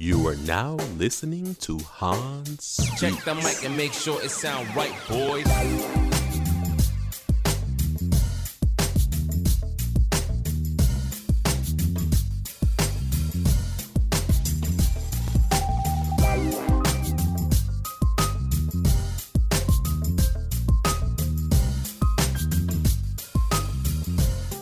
[0.00, 2.78] You are now listening to Hans.
[2.98, 5.44] Check the mic and make sure it sound right, boys.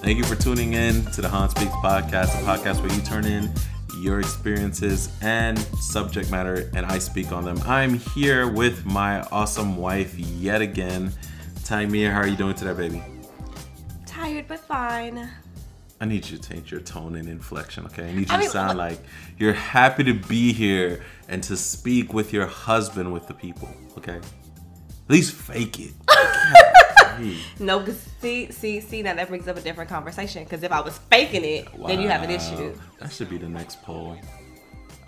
[0.00, 3.26] Thank you for tuning in to the Hans Speaks podcast, a podcast where you turn
[3.26, 3.52] in
[3.96, 7.60] your experiences and subject matter and I speak on them.
[7.66, 11.12] I'm here with my awesome wife yet again.
[11.60, 13.02] Tamia, how are you doing today, baby?
[14.06, 15.28] Tired but fine.
[16.00, 18.10] I need you to change your tone and inflection, okay?
[18.10, 19.00] I need you I to sound like
[19.38, 24.16] you're happy to be here and to speak with your husband with the people, okay?
[24.16, 25.92] At least fake it.
[27.58, 27.84] No,
[28.20, 29.02] see, see, see.
[29.02, 30.44] Now that brings up a different conversation.
[30.44, 32.74] Because if I was faking it, then you have an issue.
[33.00, 34.18] That should be the next poll.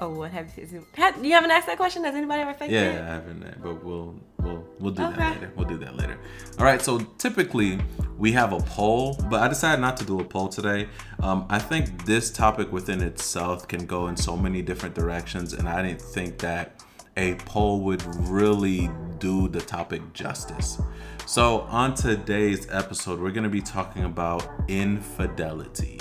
[0.01, 2.05] Oh, what have it, have, you haven't asked that question?
[2.05, 2.95] Has anybody ever faked Yeah, it?
[2.95, 5.53] Yeah, I haven't, uh, but we'll we'll we'll do that later.
[5.57, 6.17] We'll do that later.
[6.57, 6.81] All right.
[6.81, 7.81] So typically
[8.17, 10.89] we have a poll, but I decided not to do a poll today.
[11.21, 15.69] Um, I think this topic within itself can go in so many different directions, and
[15.69, 16.85] I didn't think that
[17.17, 20.81] a poll would really do the topic justice.
[21.29, 26.01] So on today's episode, we're gonna be talking about infidelity.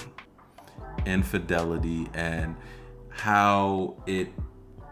[1.06, 2.56] Infidelity and
[3.10, 4.30] how it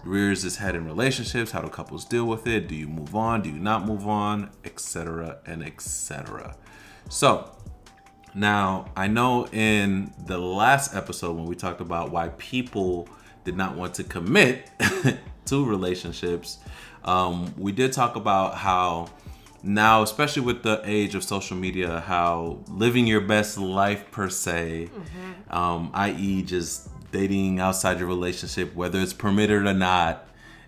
[0.04, 3.42] rears its head in relationships how do couples deal with it do you move on
[3.42, 6.56] do you not move on etc and etc
[7.10, 7.50] so
[8.36, 13.08] now i know in the last episode when we talked about why people
[13.46, 14.70] did not want to commit
[15.46, 16.60] to relationships
[17.04, 19.08] um, we did talk about how
[19.66, 24.90] now especially with the age of social media how living your best life per se
[25.50, 30.28] um, i.e just dating outside your relationship whether it's permitted or not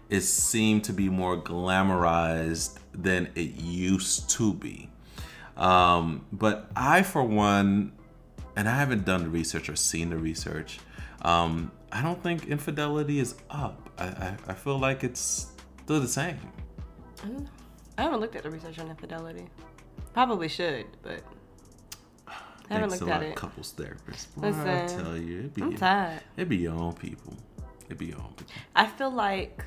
[0.10, 4.90] it seemed to be more glamorized than it used to be.
[5.58, 7.92] Um, but i for one
[8.56, 10.80] and i haven't done the research or seen the research
[11.24, 13.90] um, i don't think infidelity is up.
[13.98, 15.48] I, I, I feel like it's
[15.84, 16.38] still the same
[17.98, 19.48] I haven't looked at the research on infidelity.
[20.14, 21.22] Probably should, but
[22.28, 22.34] I
[22.74, 23.36] haven't Thanks looked a at lot, it.
[23.36, 24.28] couples therapists.
[24.36, 26.22] Boy, I Listen, tell you, it be I'm tired.
[26.36, 27.34] it be your own people.
[27.90, 28.54] It be your own people.
[28.76, 29.64] I feel like,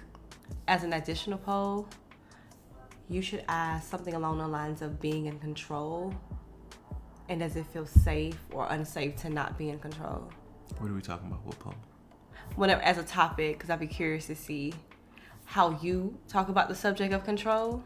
[0.69, 1.89] as an additional poll,
[3.09, 6.15] you should ask something along the lines of being in control,
[7.29, 10.31] and does it feel safe or unsafe to not be in control?
[10.79, 11.45] What are we talking about?
[11.45, 11.75] What poll?
[12.57, 14.75] whenever as a topic because I'd be curious to see
[15.45, 17.83] how you talk about the subject of control.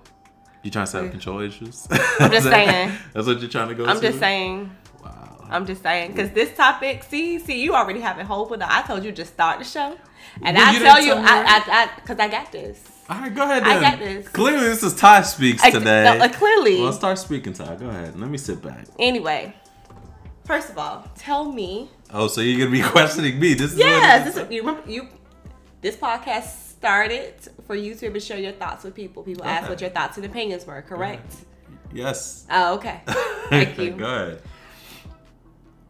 [0.64, 1.86] You trying to set up control issues?
[2.18, 2.92] I'm just saying.
[3.12, 4.02] That's what you're trying to go I'm to?
[4.08, 4.74] just saying.
[5.04, 5.46] Wow.
[5.50, 8.50] I'm just saying because this topic, see, see, you already have it hope.
[8.60, 9.96] I told you just start the show,
[10.42, 11.18] and Well, I you tell you, I.
[11.18, 12.82] I, I, because I got this.
[13.10, 14.26] All right, go ahead I got this.
[14.28, 16.04] Clearly, this is Tai Speaks I- today.
[16.18, 16.80] no, uh, clearly.
[16.80, 17.76] Well, start speaking, Tai.
[17.76, 18.18] Go ahead.
[18.18, 18.86] Let me sit back.
[18.98, 19.54] Anyway,
[20.46, 21.90] first of all, tell me.
[22.10, 23.52] Oh, so you're to be questioning me.
[23.52, 24.34] This is what Yes, it is?
[24.36, 25.08] this, you remember you.
[25.82, 27.32] This podcast started
[27.66, 29.22] for you to be share your thoughts with people.
[29.22, 29.72] People asked Okay.
[29.72, 30.82] what your thoughts and opinions were.
[30.82, 31.34] Correct.
[31.94, 32.44] Yes.
[32.50, 33.00] Oh, okay.
[33.48, 33.92] Thank you.
[33.92, 34.42] go ahead.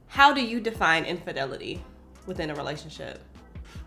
[0.07, 1.83] How do you define infidelity
[2.27, 3.21] within a relationship?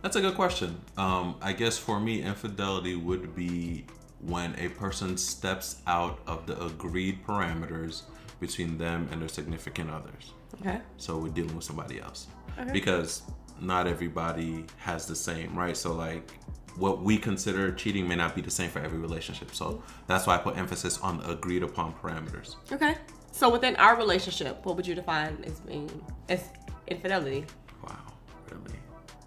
[0.02, 0.82] That's a good question.
[0.98, 3.86] Um, I guess for me, infidelity would be
[4.20, 8.02] when a person steps out of the agreed parameters
[8.42, 10.34] between them and their significant others.
[10.60, 10.82] Okay.
[10.98, 12.28] So we're dealing with somebody else.
[12.60, 12.74] Okay.
[12.74, 13.22] Because
[13.62, 15.78] not everybody has the same, right?
[15.78, 16.34] So, like,
[16.78, 19.54] what we consider cheating may not be the same for every relationship.
[19.54, 22.56] So that's why I put emphasis on agreed upon parameters.
[22.72, 22.96] Okay.
[23.32, 25.90] So within our relationship, what would you define as being
[26.30, 26.44] as
[26.88, 27.46] infidelity?
[27.84, 27.98] Wow,
[28.52, 28.80] really?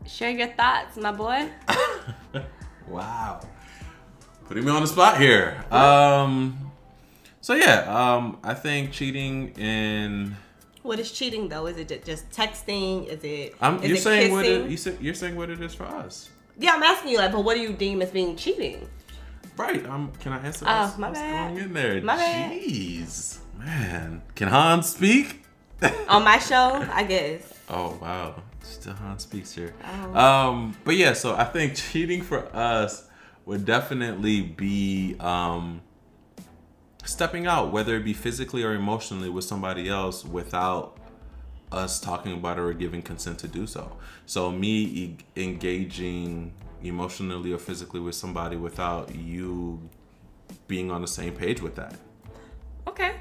[0.07, 1.49] Share your thoughts, my boy.
[2.89, 3.41] Wow.
[4.47, 5.65] Putting me on the spot here.
[5.71, 6.73] Um
[7.41, 10.37] so yeah, um I think cheating in
[10.83, 11.67] What is cheating though?
[11.67, 13.07] Is it just texting?
[13.07, 13.55] Is it?
[13.61, 15.85] I'm is you're it saying what it you say, you're saying what it is for
[15.85, 16.31] us.
[16.61, 18.89] Yeah, I'm asking you like, but what do you deem as being cheating?
[19.57, 19.85] Right.
[19.87, 21.49] Um can I answer Oh, my What's bad.
[21.55, 22.01] going in there?
[22.03, 22.53] My bad.
[22.53, 23.39] Jeez.
[23.59, 24.23] Man.
[24.35, 25.45] Can Han speak?
[26.09, 27.43] On my show, I guess.
[27.69, 29.73] Oh wow, still Han speaks here.
[30.15, 30.15] Oh.
[30.19, 33.07] Um, but yeah, so I think cheating for us
[33.47, 35.81] would definitely be um,
[37.05, 40.99] stepping out, whether it be physically or emotionally, with somebody else without
[41.73, 43.97] us talking about it or giving consent to do so.
[44.27, 46.53] So me e- engaging
[46.83, 49.81] emotionally or physically with somebody without you
[50.67, 51.95] being on the same page with that.
[52.89, 53.15] Okay.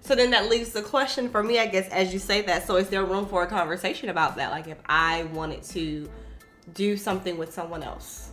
[0.00, 2.66] So then that leaves the question for me, I guess, as you say that.
[2.66, 4.50] So is there room for a conversation about that?
[4.50, 6.08] Like if I wanted to
[6.74, 8.30] do something with someone else.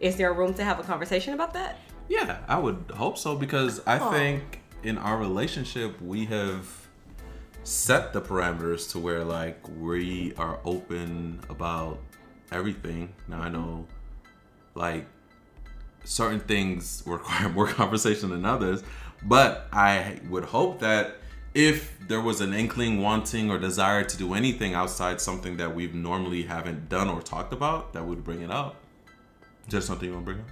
[0.00, 1.78] Is there room to have a conversation about that?
[2.08, 4.10] Yeah, I would hope so because I Oh.
[4.10, 6.81] think in our relationship we have
[7.64, 11.98] set the parameters to where like we are open about
[12.50, 13.12] everything.
[13.28, 13.86] Now I know
[14.74, 15.06] like
[16.04, 18.82] certain things require more conversation than others,
[19.22, 21.16] but I would hope that
[21.54, 25.94] if there was an inkling, wanting, or desire to do anything outside something that we've
[25.94, 28.76] normally haven't done or talked about, that would bring it up.
[29.68, 30.50] Just something you want to bring up?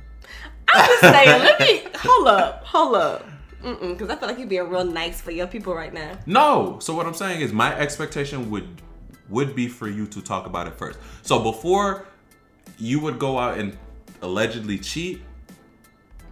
[0.73, 3.27] I'm just saying, let me hold up, hold up.
[3.63, 6.19] Because I feel like you're being real nice for your people right now.
[6.27, 6.79] No.
[6.81, 8.81] So what I'm saying is my expectation would
[9.29, 10.99] would be for you to talk about it first.
[11.23, 12.07] So before
[12.79, 13.77] you would go out and
[14.23, 15.23] allegedly cheat,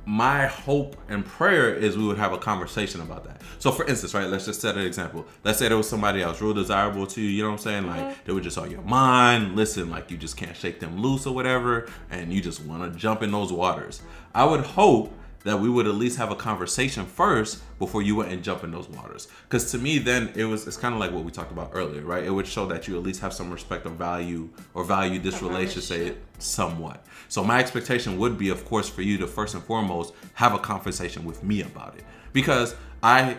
[0.08, 3.42] my hope and prayer is we would have a conversation about that.
[3.58, 5.26] So for instance, right, let's just set an example.
[5.44, 7.86] Let's say there was somebody else real desirable to you, you know what I'm saying?
[7.86, 8.20] Like mm-hmm.
[8.24, 11.34] they were just on your mind, listen, like you just can't shake them loose or
[11.34, 14.00] whatever, and you just want to jump in those waters.
[14.34, 15.12] I would hope
[15.44, 18.70] that we would at least have a conversation first before you went and jump in
[18.70, 19.28] those waters.
[19.44, 22.02] Because to me, then it was it's kind of like what we talked about earlier,
[22.02, 22.24] right?
[22.24, 25.40] It would show that you at least have some respect or value or value this
[25.40, 27.04] relationship somewhat.
[27.28, 30.58] So my expectation would be, of course, for you to first and foremost have a
[30.58, 33.36] conversation with me about it, because I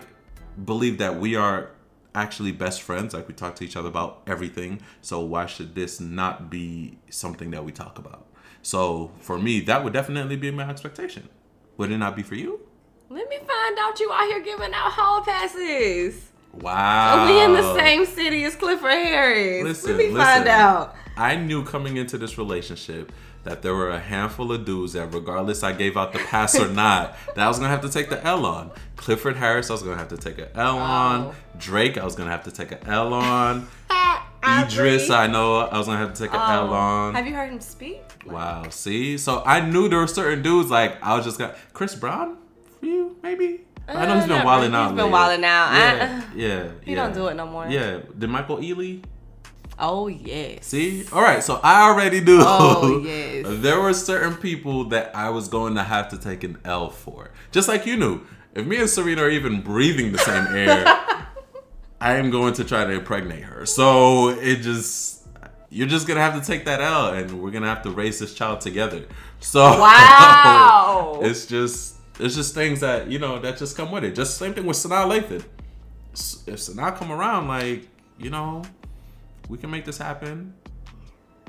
[0.65, 1.71] believe that we are
[2.15, 3.13] actually best friends.
[3.13, 4.81] Like we talk to each other about everything.
[5.01, 8.25] So why should this not be something that we talk about?
[8.61, 11.29] So for me, that would definitely be my expectation.
[11.79, 12.59] Would it not be for you?
[13.09, 16.29] Let me find out you out here giving out hall passes.
[16.51, 17.19] Wow.
[17.19, 19.63] Are we in the same city as Clifford Harris.
[19.63, 20.17] Listen, Let me listen.
[20.19, 20.93] find out.
[21.15, 23.13] I knew coming into this relationship
[23.45, 26.67] that there were a handful of dudes that, regardless I gave out the pass or
[26.67, 28.71] not, that I was gonna have to take the L on.
[28.97, 31.33] Clifford Harris, I was gonna have to take an L on.
[31.57, 33.69] Drake, I was gonna have to take an L on.
[34.43, 35.09] I Idris.
[35.09, 37.15] I know I was gonna have to take an L Oh, on.
[37.15, 38.01] Have you heard him speak?
[38.25, 38.63] Wow.
[38.69, 42.37] See, so I knew there were certain dudes like I was just got Chris Brown
[42.79, 43.61] for you, maybe.
[43.87, 44.83] I know he's uh, been not wilding really.
[44.83, 44.91] out.
[44.91, 45.67] He's been wilding out.
[45.71, 46.71] I- Yeah, yeah.
[46.83, 46.95] He yeah.
[47.03, 47.67] don't do it no more.
[47.67, 47.99] Yeah.
[48.17, 49.03] Did Michael Ealy?
[49.79, 50.65] Oh yes.
[50.67, 51.41] See, all right.
[51.43, 52.39] So I already knew.
[52.41, 53.45] Oh, yes.
[53.49, 57.31] there were certain people that I was going to have to take an L for,
[57.51, 58.21] just like you knew.
[58.53, 60.83] If me and Serena are even breathing the same air,
[62.01, 63.65] I am going to try to impregnate her.
[63.65, 65.27] So it just
[65.69, 68.33] you're just gonna have to take that out, and we're gonna have to raise this
[68.33, 69.05] child together.
[69.39, 71.19] So Wow.
[71.23, 74.15] it's just it's just things that you know that just come with it.
[74.15, 75.43] Just same thing with Sanaa Lathan.
[76.47, 77.87] If Sanaa come around, like
[78.17, 78.63] you know,
[79.47, 80.53] we can make this happen.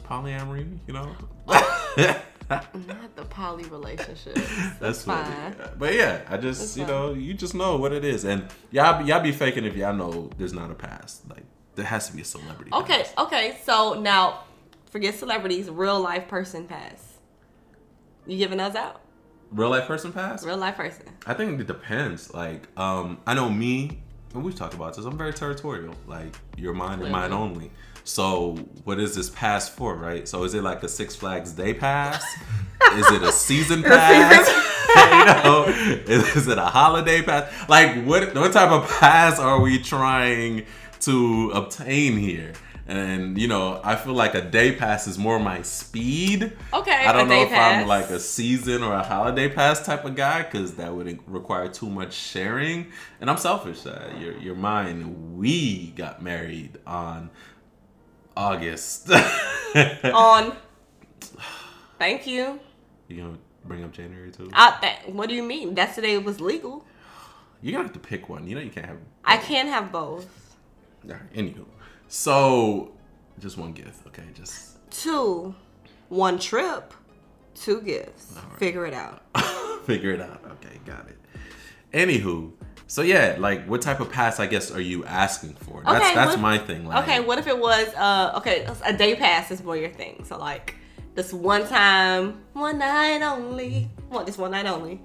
[0.04, 1.16] Polyamory, you know.
[2.50, 4.34] Not the poly relationship.
[4.80, 5.54] That's fine.
[5.78, 6.92] But yeah, I just That's you fine.
[6.92, 10.30] know you just know what it is, and y'all y'all be faking if y'all know
[10.36, 11.28] there's not a past.
[11.30, 11.44] Like
[11.76, 12.70] there has to be a celebrity.
[12.72, 13.18] Okay, past.
[13.18, 13.58] okay.
[13.64, 14.44] So now,
[14.90, 15.70] forget celebrities.
[15.70, 17.18] Real life person pass.
[18.26, 19.00] You giving us out?
[19.50, 20.46] real life person past.
[20.46, 21.06] Real life person.
[21.26, 22.32] I think it depends.
[22.32, 24.00] Like, um, I know me,
[24.34, 25.04] and we've talked about this.
[25.04, 25.94] I'm very territorial.
[26.06, 27.70] Like, your mind and mine only.
[28.10, 30.26] So, what is this pass for, right?
[30.26, 32.24] So, is it like a Six Flags day pass?
[32.94, 34.48] is it a season pass?
[34.48, 37.48] you know, is, is it a holiday pass?
[37.68, 40.66] Like, what what type of pass are we trying
[41.02, 42.52] to obtain here?
[42.88, 46.52] And you know, I feel like a day pass is more my speed.
[46.74, 50.16] Okay, I don't know if I'm like a season or a holiday pass type of
[50.16, 52.88] guy because that would require too much sharing.
[53.20, 53.86] And I'm selfish.
[53.86, 55.36] Uh, you're, you're mine.
[55.36, 57.30] We got married on
[58.40, 59.10] August.
[60.04, 60.56] On.
[61.98, 62.58] Thank you.
[63.08, 64.50] you gonna bring up January too?
[64.54, 65.74] I, that, what do you mean?
[65.74, 66.86] That's the day it was legal.
[67.60, 68.46] You're gonna have to pick one.
[68.46, 68.96] You know you can't have.
[69.26, 70.56] I can't have both.
[71.04, 71.66] Right, anywho,
[72.08, 72.92] so
[73.38, 74.24] just one gift, okay?
[74.32, 75.54] Just Two,
[76.08, 76.94] one trip,
[77.54, 78.38] two gifts.
[78.56, 79.22] Figure it out.
[79.84, 80.42] figure it out.
[80.52, 81.18] Okay, got it.
[81.92, 82.52] Anywho,
[82.90, 85.82] so yeah, like what type of pass I guess are you asking for?
[85.84, 86.86] That's Okay, that's what- my thing.
[86.86, 90.24] Like, Okay, what if it was uh okay, a day pass is more your thing.
[90.24, 90.74] So like
[91.14, 93.88] this one time, one night only.
[94.08, 95.00] What this one night only.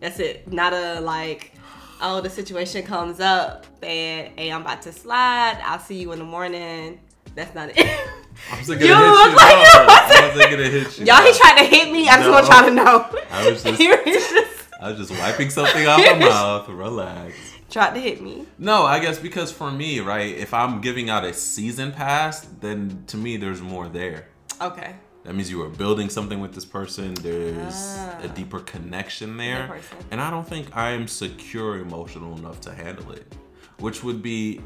[0.00, 0.52] That's it.
[0.52, 1.52] Not a like
[2.00, 6.18] oh the situation comes up that hey I'm about to slide, I'll see you in
[6.20, 7.00] the morning.
[7.34, 7.78] That's not it.
[8.52, 9.36] I was thinking You look you.
[9.36, 11.06] like you I was thinking to hit you.
[11.06, 12.32] Y'all he tried to hit me, I just No.
[12.32, 13.20] want y'all to know.
[13.30, 14.53] I just- was just
[14.84, 16.68] I was just wiping something off my mouth.
[16.68, 17.34] Relax.
[17.70, 18.46] tried to hit me.
[18.58, 23.02] No, I guess because for me, right, if I'm giving out a season pass, then
[23.06, 24.26] to me there's more there.
[24.60, 24.94] Okay.
[25.22, 27.14] That means you are building something with this person.
[27.14, 28.18] There's Ah.
[28.24, 29.80] a deeper connection there.
[30.10, 33.34] And I don't think I am secure emotional enough to handle it.
[33.78, 34.60] Which would be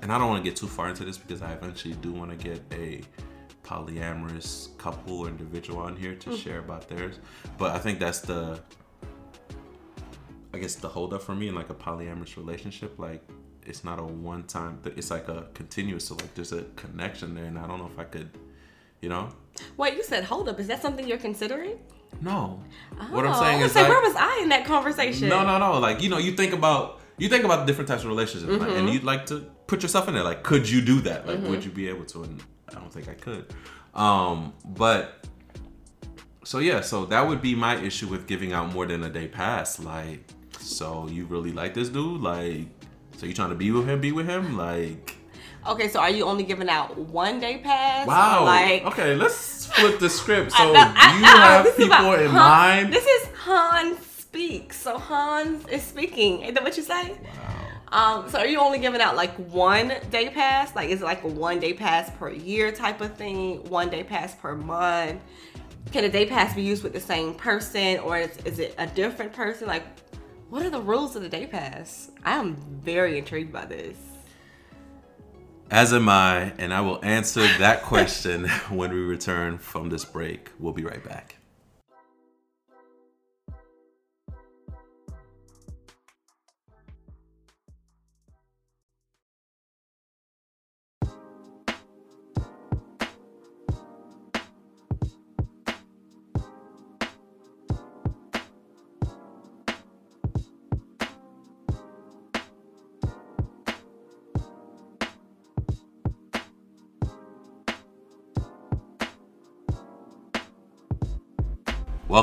[0.00, 2.30] and I don't want to get too far into this because I eventually do want
[2.30, 3.00] to get a
[3.64, 7.16] polyamorous couple or individual on here to share about theirs.
[7.58, 8.60] But I think that's the
[10.54, 13.22] I guess the holdup for me in like a polyamorous relationship, like
[13.66, 17.44] it's not a one time it's like a continuous so like there's a connection there
[17.44, 18.30] and I don't know if I could
[19.02, 19.28] you know?
[19.76, 20.58] Wait, you said hold up.
[20.58, 21.78] Is that something you're considering?
[22.22, 22.60] No.
[23.10, 25.28] what I'm Oh, saying I was is say, like, where was I in that conversation?
[25.28, 25.78] No, no, no.
[25.78, 28.70] Like you know, you think about you think about the different types of relationships, Mm-hmm.
[28.76, 30.22] and you'd like to put yourself in there.
[30.22, 31.26] Like, could you do that?
[31.26, 32.22] Like, would you be able to?
[32.22, 33.52] And I don't think I could.
[33.94, 35.26] Um, but
[36.44, 39.26] so yeah, so that would be my issue with giving out more than a day
[39.28, 39.78] pass.
[39.80, 40.24] Like,
[40.60, 42.20] so you really like this dude?
[42.20, 42.66] Like,
[43.16, 44.00] so you trying to be with him?
[44.00, 44.56] Be with him?
[44.56, 45.14] Like,
[45.66, 48.06] Okay, so are you only giving out one day pass?
[48.06, 48.44] wow.
[48.44, 50.52] Like, okay, let's flip the script.
[50.52, 51.28] So know- I- you I-
[51.64, 52.34] have people about in Han-
[52.84, 52.92] mind?
[52.92, 54.80] This is Hans speaks.
[54.80, 56.42] So Hans is speaking.
[56.42, 57.10] Is that what you say?
[57.12, 58.18] Wow.
[58.22, 60.74] Um, so are you only giving out like one day pass?
[60.76, 63.64] Like is it like a one day pass per year type of thing?
[63.68, 65.20] One day pass per month?
[65.92, 68.86] Can a day pass be used with the same person or is, is it a
[68.86, 69.66] different person?
[69.66, 69.84] Like
[70.50, 72.10] what are the rules of the day pass?
[72.24, 73.98] I am very intrigued by this.
[75.70, 80.50] As am I, and I will answer that question when we return from this break.
[80.58, 81.37] We'll be right back.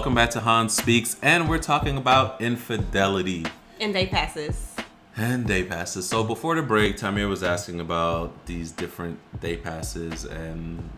[0.05, 3.43] Welcome back to Hans Speaks, and we're talking about infidelity
[3.81, 4.75] And day passes.
[5.17, 6.07] and day passes.
[6.07, 10.91] So before the break, Tamia was asking about these different day passes and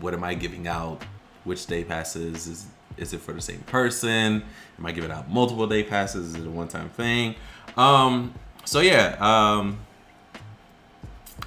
[0.00, 1.02] what am I giving out?
[1.44, 2.66] Which day passes is
[2.98, 4.44] is it for the same person?
[4.78, 6.34] Am I giving out multiple day passes?
[6.34, 7.34] Is it a one-time thing?
[7.78, 8.34] Um,
[8.66, 9.78] so yeah, um,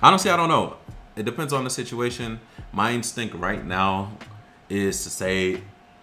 [0.01, 0.77] honestly, I don't know.
[1.15, 2.39] It depends on the situation.
[2.73, 4.13] My instinct right now
[4.67, 5.61] is to say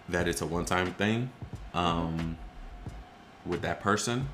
[0.09, 1.29] that it's a one-time thing
[1.73, 2.37] um,
[3.45, 4.27] with that person.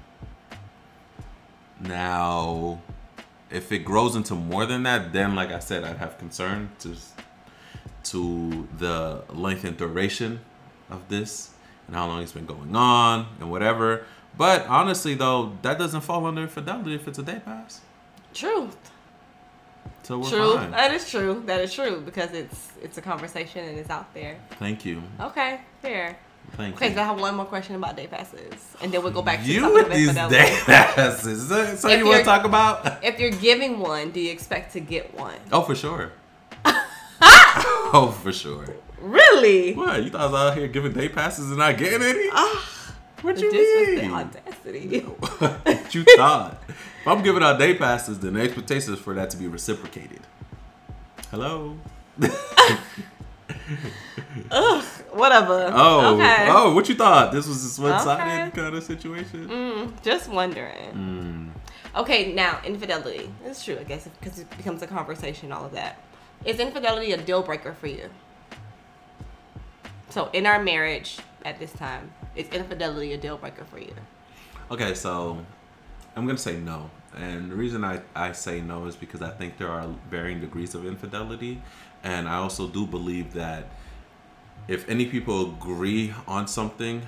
[1.80, 2.82] Now,
[3.50, 6.96] if it grows into more than that, then like I said, I'd have concern to
[8.04, 10.40] to the length and duration
[10.92, 11.52] of this
[11.88, 14.06] and how long it's been going on and whatever.
[14.38, 17.82] But honestly, though, that doesn't fall under infidelity if it's a day pass.
[18.34, 18.92] Truth.
[20.04, 20.56] So we're True.
[20.58, 20.72] fine.
[20.72, 21.42] That is true.
[21.48, 24.38] That is true because it's it's a conversation and it's out there.
[24.60, 25.02] Thank you.
[25.20, 26.18] Okay, fair.
[26.58, 26.96] Thank Okay, you.
[26.96, 29.52] so I have one more question about day passes, and then we'll go back to
[29.52, 31.26] you with these day passes.
[31.44, 33.04] Is that something If you want to talk about?
[33.04, 35.40] If you're giving one, do you expect to get one?
[35.52, 36.12] Oh, for sure.
[37.22, 38.76] oh, for sure.
[39.02, 39.74] Really?
[39.74, 40.04] What?
[40.04, 42.30] You thought I was out here giving day passes and not getting any?
[42.32, 42.70] Ah,
[43.22, 44.12] what you was the mean?
[44.14, 45.00] audacity.
[45.00, 46.62] what you thought?
[47.06, 50.22] If I'm giving out day passes, then the expectation is for that to be reciprocated.
[51.30, 51.78] Hello.
[54.50, 54.84] Ugh,
[55.14, 55.70] whatever.
[55.72, 56.48] Oh, Okay.
[56.50, 57.32] oh, what you thought?
[57.32, 58.60] This was a one-sided Okay.
[58.60, 59.48] kind of situation.
[59.48, 61.52] Mm, just wondering.
[61.94, 62.00] Mm.
[62.02, 63.30] Okay, now infidelity.
[63.46, 65.52] It's true, I guess, because it becomes a conversation.
[65.52, 66.00] All of that.
[66.44, 68.10] Is infidelity a deal breaker for you?
[70.10, 73.94] So, in our marriage at this time, is infidelity a deal breaker for you?
[74.72, 75.38] Okay, so
[76.16, 79.58] I'm gonna say no, and the reason I I say no is because I think
[79.58, 81.62] there are varying degrees of infidelity,
[82.04, 83.68] and I also do believe that
[84.68, 87.02] if any people agree on something,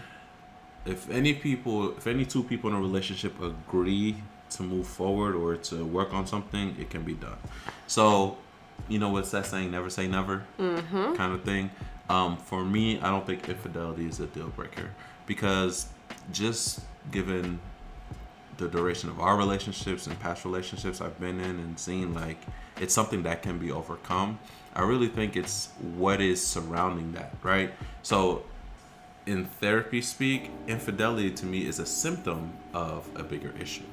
[0.85, 4.17] if any people, if any two people in a relationship agree
[4.51, 7.37] to move forward or to work on something, it can be done.
[7.87, 8.37] So,
[8.87, 9.71] you know what's that saying?
[9.71, 11.13] Never say never, mm-hmm.
[11.15, 11.71] kind of thing.
[12.09, 14.91] Um, for me, I don't think infidelity is a deal breaker
[15.25, 15.87] because
[16.31, 17.59] just given
[18.57, 22.37] the duration of our relationships and past relationships I've been in and seen, like
[22.79, 24.39] it's something that can be overcome.
[24.75, 27.71] I really think it's what is surrounding that, right?
[28.03, 28.43] So,
[29.25, 33.83] in therapy speak, infidelity to me is a symptom of a bigger issue.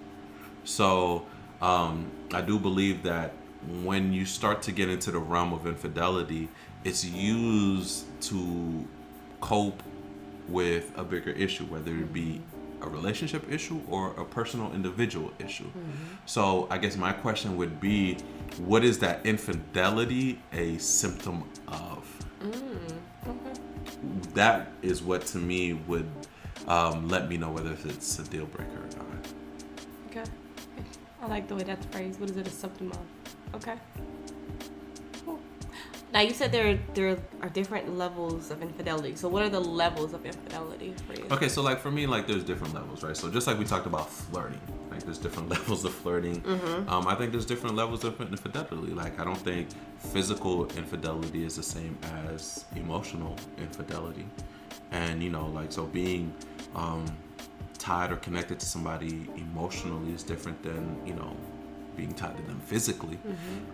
[0.65, 1.27] So
[1.61, 3.33] um, I do believe that
[3.83, 6.49] when you start to get into the realm of infidelity,
[6.85, 8.87] it's used to
[9.41, 9.83] cope
[10.49, 12.43] with a bigger issue, whether it be
[12.85, 15.71] a relationship issue or a personal individual issue.
[16.27, 18.19] So I guess my question would be,
[18.59, 22.07] what is that infidelity a symptom of?
[24.35, 26.09] That is what to me would
[26.69, 29.27] um, let me know whether it's a deal breaker or not.
[30.11, 30.25] Okay.
[31.23, 32.21] I like the way that's phrased.
[32.21, 32.99] What is it a symptom of?
[33.55, 33.77] Okay.
[36.15, 39.17] Now you said there there are different levels of infidelity.
[39.17, 41.27] So what are the levels of infidelity for you?
[41.33, 43.17] Okay, so like for me, like there's different levels, right?
[43.17, 44.61] So just like we talked about flirting,
[44.93, 46.41] like there's different levels of flirting.
[46.43, 46.89] Mm-hmm.
[46.89, 48.93] Um, I think there's different levels of infidelity.
[48.93, 54.27] Like I don't think physical infidelity is the same as emotional infidelity,
[54.93, 56.33] and you know, like so being
[56.77, 57.05] um,
[57.77, 61.37] tied or connected to somebody emotionally is different than you know
[61.97, 63.19] being tied to them physically.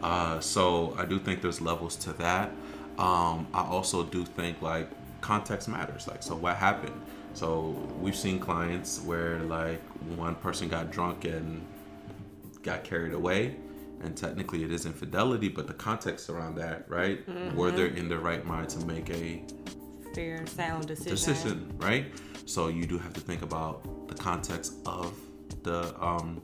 [0.02, 2.50] Uh, so I do think there's levels to that.
[2.98, 4.88] Um, I also do think like
[5.20, 6.06] context matters.
[6.06, 7.00] Like, so what happened?
[7.32, 9.80] So we've seen clients where like
[10.16, 11.64] one person got drunk and
[12.62, 13.56] got carried away,
[14.02, 17.20] and technically it is infidelity, but the context around that, right?
[17.54, 19.42] Were they in their right mind to make a
[20.14, 21.10] Fair, sound decision.
[21.12, 22.06] decision, right?
[22.46, 25.16] So you do have to think about the context of
[25.62, 26.42] the um,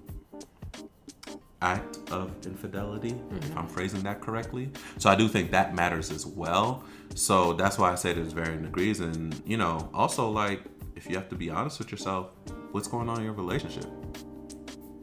[1.63, 4.71] act of infidelity, if I'm phrasing that correctly.
[4.99, 6.85] So I do think that matters as well.
[7.15, 10.63] So that's why I say there's varying degrees, and you know, also like
[10.97, 12.31] if you have to be honest with yourself,
[12.73, 13.87] what's going on in your relationship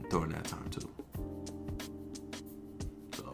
[0.10, 0.89] during that time too.
[3.15, 3.33] So,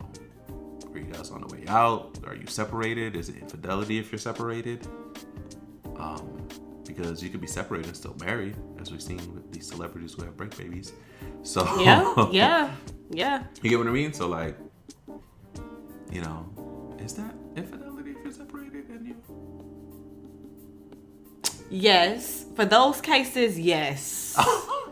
[0.94, 2.18] are you guys on the way out?
[2.28, 3.16] Are you separated?
[3.16, 4.88] Is it infidelity if you're separated?
[5.98, 6.48] Um,
[6.86, 10.24] because you could be separated and still married, as we've seen with these celebrities who
[10.24, 10.94] have break babies.
[11.44, 12.72] So Yeah, yeah,
[13.10, 13.44] yeah.
[13.62, 14.14] you get what I mean?
[14.14, 14.58] So like,
[16.12, 16.46] you know,
[17.00, 19.16] is that infidelity if you're separated and you?
[21.70, 22.46] Yes.
[22.56, 24.36] For those cases, yes.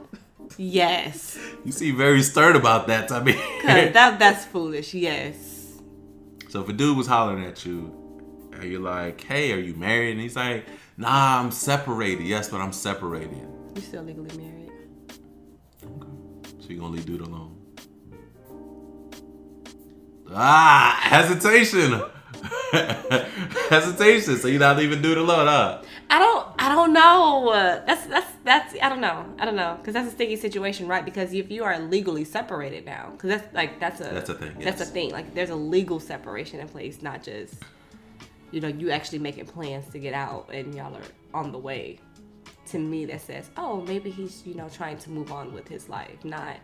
[0.58, 1.38] yes.
[1.66, 3.36] You seem very stern about that, I mean.
[3.62, 4.94] 'Cause that that's foolish.
[4.94, 5.80] Yes.
[6.50, 7.92] so if a dude was hollering at you,
[8.54, 10.66] and you're like, "Hey, are you married?" and he's like,
[10.98, 13.46] "Nah, I'm separated." Yes, but I'm separated.
[13.76, 14.72] You still legally married.
[15.84, 16.12] Okay.
[16.60, 17.57] So you gonna leave dude alone?
[20.34, 22.01] Ah, hesitation.
[23.69, 24.38] hesitation.
[24.38, 25.81] So you're not leaving dude alone, huh?
[26.10, 26.48] I don't.
[26.60, 27.51] I don't know.
[27.86, 28.75] That's that's that's.
[28.81, 29.25] I don't know.
[29.40, 31.03] I don't know because that's a sticky situation, right?
[31.03, 34.55] Because if you are legally separated now, because that's like that's a That's a thing,
[34.59, 35.11] That's a thing.
[35.11, 37.55] Like there's a legal separation in place, not just
[38.51, 41.01] you know you actually making plans to get out and y'all are
[41.33, 42.00] on the way.
[42.72, 45.87] To me, that says, oh, maybe he's you know trying to move on with his
[45.87, 46.24] life.
[46.25, 46.57] Not,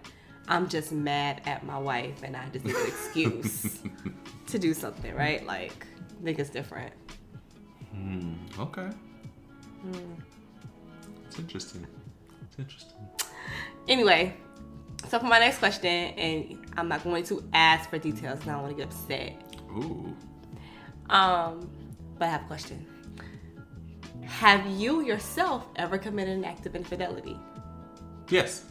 [0.48, 3.80] I'm just mad at my wife and I just need an excuse
[4.48, 5.46] to do something, right?
[5.46, 5.88] Like,
[6.20, 6.94] I think it's different.
[8.60, 8.90] Okay.
[11.28, 11.86] It's interesting.
[12.50, 12.98] It's interesting.
[13.88, 14.36] Anyway,
[15.10, 18.54] so for my next question, and I'm not going to ask for details because I
[18.54, 19.36] don't want to get upset.
[19.72, 20.16] Ooh.
[21.10, 21.70] Um,
[22.18, 22.86] but I have a question.
[24.24, 27.38] Have you yourself ever committed an act of infidelity?
[28.30, 28.66] Yes.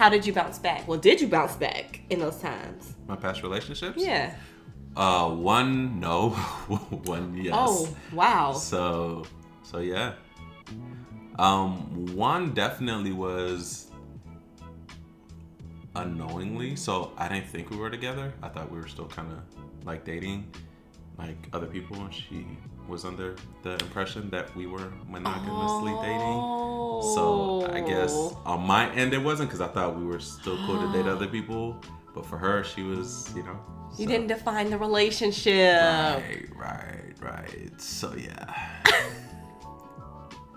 [0.00, 0.88] How did you bounce back?
[0.88, 2.94] Well, did you bounce back in those times?
[3.06, 4.02] My past relationships?
[4.02, 4.34] Yeah.
[4.96, 6.30] Uh, one no,
[7.04, 7.54] one yes.
[7.54, 8.54] Oh, wow.
[8.54, 9.26] So,
[9.62, 10.14] so yeah.
[11.38, 13.90] Um, one definitely was
[15.94, 16.76] unknowingly.
[16.76, 18.32] So I didn't think we were together.
[18.42, 19.40] I thought we were still kind of
[19.84, 20.50] like dating,
[21.20, 22.46] like other people, and she
[22.88, 26.40] was under the impression that we were monogamously dating.
[27.16, 28.40] So I guess Oh.
[28.46, 31.26] on my end it wasn't because I thought we were still cool to date other
[31.28, 31.76] people,
[32.14, 33.58] but for her she was, you know.
[33.98, 35.80] You so- didn't define the relationship.
[35.82, 37.80] Right, right, right.
[37.80, 38.44] So yeah.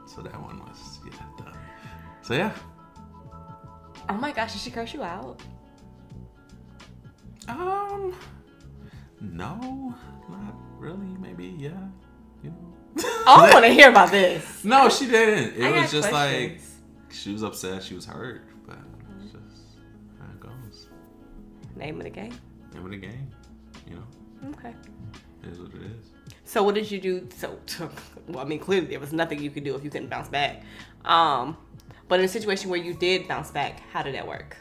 [0.05, 1.57] so that one was yeah done.
[2.21, 2.51] So yeah.
[4.09, 5.39] Oh my gosh, did she curse you out?
[7.47, 8.13] Um.
[9.23, 9.95] No,
[10.29, 11.15] not really.
[11.19, 11.71] Maybe yeah.
[12.43, 12.73] You know.
[13.25, 14.63] Oh, I want to hear about this.
[14.65, 15.55] no, she didn't.
[15.57, 16.61] It I was just questions.
[17.09, 17.81] like she was upset.
[17.81, 18.77] She was hurt, but
[19.23, 19.77] it's just
[20.19, 20.87] how it goes.
[21.77, 22.33] Name of the game.
[22.73, 23.31] Name of the game.
[23.87, 24.73] You know, Okay.
[25.43, 26.11] it is what it is.
[26.43, 27.27] So what did you do?
[27.37, 27.57] So,
[28.27, 30.61] well, I mean, clearly there was nothing you could do if you couldn't bounce back.
[31.05, 31.55] Um,
[32.09, 34.57] but in a situation where you did bounce back, how did that work?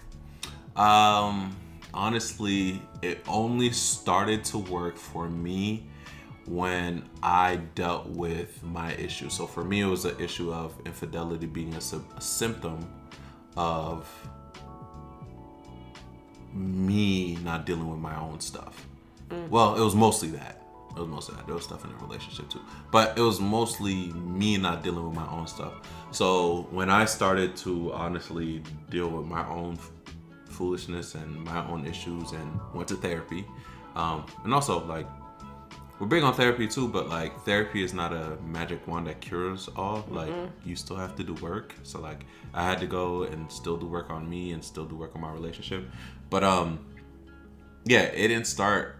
[0.76, 1.56] Um,
[1.94, 5.86] honestly, it only started to work for me
[6.46, 9.28] when I dealt with my issue.
[9.28, 12.88] So for me, it was an issue of infidelity being a, a symptom
[13.56, 14.08] of
[16.52, 18.86] me not dealing with my own stuff.
[19.30, 19.48] Mm.
[19.48, 20.62] Well, it was mostly that.
[20.90, 21.46] It was mostly that.
[21.46, 22.60] There was stuff in the relationship too.
[22.90, 25.72] But it was mostly me not dealing with my own stuff.
[26.10, 29.78] So when I started to honestly deal with my own
[30.52, 33.46] foolishness and my own issues and went to therapy,
[33.96, 35.06] um, and also like
[35.98, 39.68] we're big on therapy too, but like therapy is not a magic wand that cures
[39.76, 40.04] all.
[40.08, 40.32] Like
[40.64, 41.76] you still have to do work.
[41.84, 44.96] So like I had to go and still do work on me and still do
[44.96, 45.84] work on my relationship.
[46.28, 46.84] But um
[47.84, 48.96] yeah, it didn't start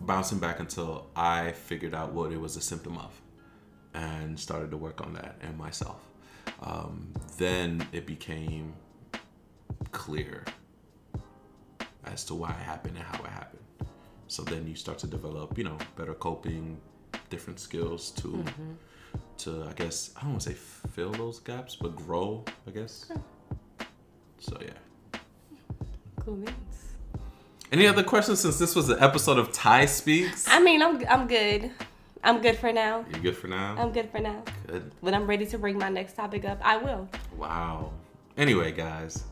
[0.00, 3.20] bouncing back until I figured out what it was a symptom of
[3.92, 6.00] and started to work on that and myself.
[6.62, 8.74] Um, then it became
[9.92, 10.44] clear
[12.12, 13.62] as to why it happened and how it happened.
[14.28, 16.78] So then you start to develop, you know, better coping,
[17.30, 18.72] different skills to, mm-hmm.
[19.38, 20.56] to I guess I don't want to say
[20.92, 23.10] fill those gaps, but grow, I guess.
[24.38, 25.20] So yeah.
[26.20, 26.94] Cool beans.
[27.70, 30.46] Any other questions since this was an episode of Tai Speaks?
[30.48, 31.70] I mean, I'm I'm good.
[32.24, 33.04] I'm good for now.
[33.14, 33.76] You good for now?
[33.78, 34.42] I'm good for now.
[34.66, 34.90] Good.
[35.00, 37.08] When I'm ready to bring my next topic up, I will.
[37.36, 37.92] Wow.
[38.36, 39.24] Anyway, guys,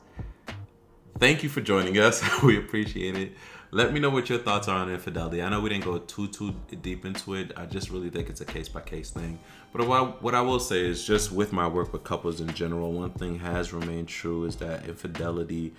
[1.19, 2.23] thank you for joining us.
[2.43, 3.33] we appreciate it.
[3.73, 5.43] Let me know what your thoughts are on infidelity.
[5.43, 7.53] I know we didn't go too too deep into it.
[7.57, 9.39] I just really think it's a case by case thing.
[9.73, 12.53] But what I, what I will say is, just with my work with couples in
[12.55, 15.75] general, one thing has remained true is that infidelity,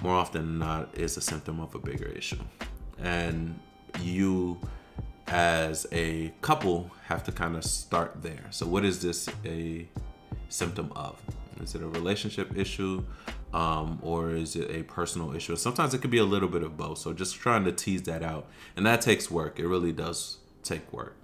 [0.00, 2.40] more often than not, is a symptom of a bigger issue,
[2.98, 3.58] and
[4.00, 4.58] you
[5.28, 8.46] as a couple have to kind of start there.
[8.50, 9.86] So, what is this a
[10.48, 11.20] symptom of?
[11.60, 13.04] Is it a relationship issue
[13.52, 15.56] um, or is it a personal issue?
[15.56, 16.98] Sometimes it could be a little bit of both.
[16.98, 18.46] So, just trying to tease that out.
[18.76, 19.58] And that takes work.
[19.58, 21.16] It really does take work.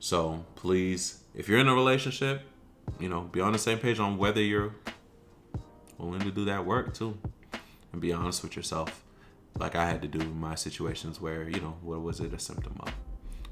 [0.00, 2.42] So, please, if you're in a relationship,
[2.98, 4.74] you know, be on the same page on whether you're
[5.98, 7.18] willing to do that work too.
[7.92, 9.02] And be honest with yourself,
[9.58, 12.38] like I had to do in my situations where, you know, what was it a
[12.38, 12.92] symptom of?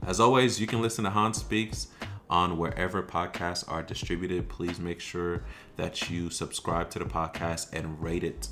[0.07, 1.89] As always, you can listen to Hans Speaks
[2.29, 4.49] on wherever podcasts are distributed.
[4.49, 5.43] Please make sure
[5.77, 8.49] that you subscribe to the podcast and rate it.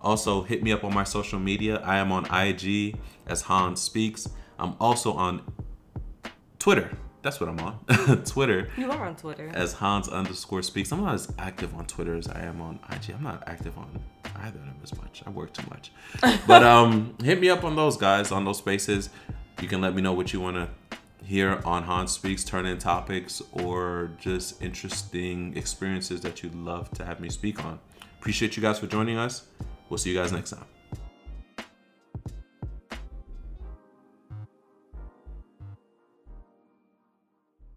[0.00, 1.78] Also, hit me up on my social media.
[1.78, 4.28] I am on IG as Hans Speaks.
[4.58, 5.42] I'm also on
[6.58, 6.90] Twitter.
[7.22, 8.22] That's what I'm on.
[8.24, 9.50] Twitter You are on Twitter.
[9.52, 10.92] as Hans underscore speaks.
[10.92, 13.14] I'm not as active on Twitter as I am on IG.
[13.14, 14.00] I'm not active on
[14.36, 15.24] either of them as much.
[15.26, 15.90] I work too much.
[16.46, 19.10] But um, hit me up on those guys on those spaces.
[19.60, 20.68] You can let me know what you want to
[21.26, 27.04] hear on Hans Speaks, turn in topics, or just interesting experiences that you'd love to
[27.04, 27.78] have me speak on.
[28.18, 29.44] Appreciate you guys for joining us.
[29.88, 30.75] We'll see you guys next time.